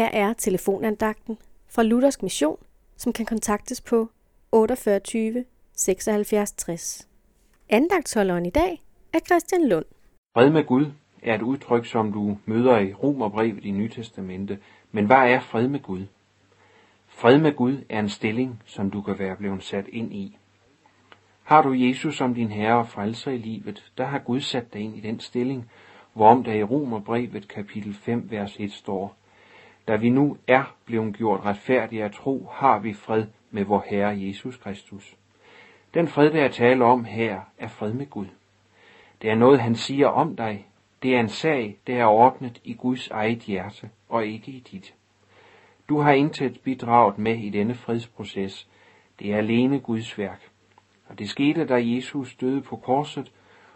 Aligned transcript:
Her 0.00 0.10
er 0.12 0.32
telefonandagten 0.32 1.38
fra 1.68 1.82
Luthersk 1.82 2.22
Mission, 2.22 2.56
som 2.96 3.12
kan 3.12 3.26
kontaktes 3.26 3.80
på 3.80 4.08
48 4.52 5.44
76 5.76 6.52
60. 6.52 7.08
Andagtsholderen 7.68 8.46
i 8.46 8.50
dag 8.50 8.82
er 9.12 9.18
Christian 9.18 9.68
Lund. 9.68 9.84
Fred 10.34 10.50
med 10.50 10.64
Gud 10.64 10.86
er 11.22 11.34
et 11.34 11.42
udtryk, 11.42 11.86
som 11.86 12.12
du 12.12 12.38
møder 12.46 12.78
i 12.78 12.92
Romerbrevet 12.92 13.64
i 13.64 13.70
Nytestamente. 13.70 14.58
Men 14.92 15.06
hvad 15.06 15.16
er 15.16 15.40
fred 15.40 15.68
med 15.68 15.80
Gud? 15.80 16.06
Fred 17.08 17.38
med 17.38 17.52
Gud 17.52 17.84
er 17.88 18.00
en 18.00 18.08
stilling, 18.08 18.62
som 18.64 18.90
du 18.90 19.02
kan 19.02 19.18
være 19.18 19.36
blevet 19.36 19.62
sat 19.62 19.88
ind 19.88 20.12
i. 20.12 20.36
Har 21.42 21.62
du 21.62 21.72
Jesus 21.72 22.16
som 22.16 22.34
din 22.34 22.50
herre 22.50 22.78
og 22.78 22.88
frelser 22.88 23.30
i 23.30 23.38
livet, 23.38 23.92
der 23.98 24.04
har 24.04 24.18
Gud 24.18 24.40
sat 24.40 24.72
dig 24.72 24.80
ind 24.80 24.96
i 24.96 25.00
den 25.00 25.20
stilling, 25.20 25.70
hvorom 26.12 26.44
der 26.44 26.52
i 26.52 26.62
Romerbrevet 26.62 27.48
kapitel 27.48 27.94
5, 27.94 28.30
vers 28.30 28.56
1 28.58 28.72
står, 28.72 29.16
da 29.88 29.96
vi 29.96 30.10
nu 30.10 30.36
er 30.46 30.76
blevet 30.84 31.16
gjort 31.16 31.44
retfærdige 31.44 32.04
af 32.04 32.10
tro, 32.10 32.48
har 32.52 32.78
vi 32.78 32.92
fred 32.92 33.26
med 33.50 33.64
vor 33.64 33.84
Herre 33.86 34.20
Jesus 34.20 34.56
Kristus. 34.56 35.16
Den 35.94 36.08
fred, 36.08 36.30
der 36.30 36.44
er 36.44 36.48
tale 36.48 36.84
om 36.84 37.04
her, 37.04 37.40
er 37.58 37.68
fred 37.68 37.92
med 37.92 38.06
Gud. 38.06 38.26
Det 39.22 39.30
er 39.30 39.34
noget, 39.34 39.60
han 39.60 39.74
siger 39.74 40.06
om 40.06 40.36
dig. 40.36 40.66
Det 41.02 41.14
er 41.14 41.20
en 41.20 41.28
sag, 41.28 41.78
der 41.86 41.96
er 41.96 42.06
ordnet 42.06 42.60
i 42.64 42.74
Guds 42.74 43.08
eget 43.08 43.38
hjerte, 43.38 43.90
og 44.08 44.26
ikke 44.26 44.52
i 44.52 44.60
dit. 44.60 44.94
Du 45.88 46.00
har 46.00 46.12
intet 46.12 46.60
bidraget 46.60 47.18
med 47.18 47.38
i 47.38 47.50
denne 47.50 47.74
fredsproces. 47.74 48.68
Det 49.18 49.32
er 49.32 49.36
alene 49.36 49.80
Guds 49.80 50.18
værk. 50.18 50.50
Og 51.08 51.18
det 51.18 51.28
skete, 51.28 51.66
da 51.66 51.74
Jesus 51.74 52.34
døde 52.34 52.62
på 52.62 52.76
korset, 52.76 53.32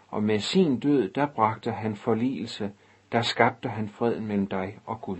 og 0.07 0.23
med 0.23 0.39
sin 0.39 0.79
død, 0.79 1.09
der 1.09 1.25
bragte 1.25 1.71
han 1.71 1.95
forligelse, 1.95 2.71
der 3.11 3.21
skabte 3.21 3.69
han 3.69 3.89
freden 3.89 4.27
mellem 4.27 4.47
dig 4.47 4.77
og 4.85 5.01
Gud. 5.01 5.19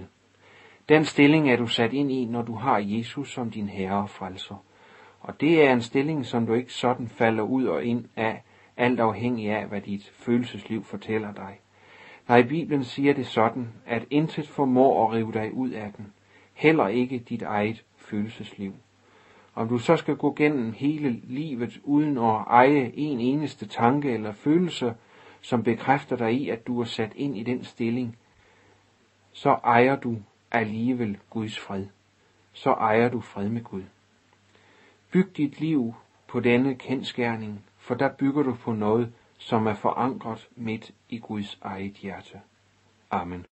Den 0.89 1.05
stilling 1.05 1.51
er 1.51 1.55
du 1.55 1.67
sat 1.67 1.93
ind 1.93 2.11
i, 2.11 2.25
når 2.25 2.41
du 2.41 2.55
har 2.55 2.77
Jesus 2.77 3.33
som 3.33 3.51
din 3.51 3.69
herre 3.69 4.01
og 4.01 4.09
frelser. 4.09 4.63
Og 5.19 5.41
det 5.41 5.65
er 5.65 5.73
en 5.73 5.81
stilling, 5.81 6.25
som 6.25 6.45
du 6.45 6.53
ikke 6.53 6.73
sådan 6.73 7.07
falder 7.07 7.43
ud 7.43 7.65
og 7.65 7.83
ind 7.83 8.05
af, 8.15 8.43
alt 8.77 8.99
afhængig 8.99 9.49
af, 9.49 9.67
hvad 9.67 9.81
dit 9.81 10.11
følelsesliv 10.13 10.83
fortæller 10.83 11.33
dig. 11.33 11.59
Nej, 12.27 12.43
Bibelen 12.43 12.83
siger 12.83 13.13
det 13.13 13.27
sådan, 13.27 13.69
at 13.85 14.05
intet 14.09 14.47
formår 14.47 15.07
at 15.07 15.13
rive 15.13 15.31
dig 15.31 15.53
ud 15.53 15.69
af 15.69 15.93
den. 15.97 16.13
Heller 16.53 16.87
ikke 16.87 17.19
dit 17.19 17.41
eget 17.41 17.83
følelsesliv. 17.97 18.73
Om 19.55 19.67
du 19.67 19.77
så 19.77 19.95
skal 19.95 20.15
gå 20.15 20.33
gennem 20.33 20.73
hele 20.73 21.09
livet 21.23 21.79
uden 21.83 22.17
at 22.17 22.43
eje 22.47 22.91
en 22.93 23.19
eneste 23.19 23.67
tanke 23.67 24.13
eller 24.13 24.31
følelse, 24.31 24.93
som 25.41 25.63
bekræfter 25.63 26.15
dig 26.15 26.33
i, 26.33 26.49
at 26.49 26.67
du 26.67 26.81
er 26.81 26.85
sat 26.85 27.11
ind 27.15 27.37
i 27.37 27.43
den 27.43 27.63
stilling, 27.63 28.17
så 29.31 29.49
ejer 29.49 29.95
du 29.95 30.17
alligevel 30.59 31.17
Guds 31.29 31.59
fred. 31.59 31.85
Så 32.53 32.71
ejer 32.71 33.09
du 33.09 33.21
fred 33.21 33.49
med 33.49 33.63
Gud. 33.63 33.83
Byg 35.11 35.37
dit 35.37 35.59
liv 35.59 35.93
på 36.27 36.39
denne 36.39 36.75
kendskærning, 36.75 37.65
for 37.77 37.95
der 37.95 38.09
bygger 38.09 38.43
du 38.43 38.55
på 38.55 38.73
noget, 38.73 39.13
som 39.37 39.67
er 39.67 39.73
forankret 39.73 40.49
midt 40.55 40.91
i 41.09 41.19
Guds 41.19 41.57
eget 41.61 41.93
hjerte. 41.93 42.39
Amen. 43.11 43.45